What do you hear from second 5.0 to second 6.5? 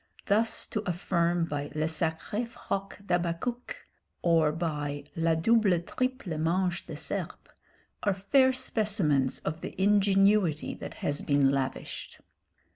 la double triple